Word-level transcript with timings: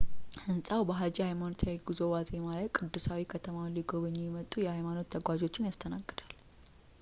ሕንጻው 0.43 0.83
በሃጂ 0.89 1.17
ሃይማኖታዊ 1.27 1.75
ጉዞ 1.87 1.99
ዋዜማ 2.13 2.47
ላይ 2.57 2.65
ቅዱሳዊ 2.77 3.21
ከተማውን 3.33 3.75
ሊጎበኙ 3.77 4.17
የመጡ 4.25 4.51
የሃይማኖት 4.65 5.11
ተጓዦችን 5.17 5.69
ያስተናግዳል 5.71 6.33